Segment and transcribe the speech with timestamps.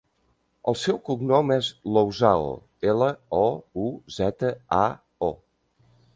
[0.71, 2.49] El seu cognom és Louzao:
[2.95, 3.11] ela,
[3.41, 3.45] o,
[3.85, 3.87] u,
[4.19, 4.83] zeta, a,
[5.31, 5.33] o.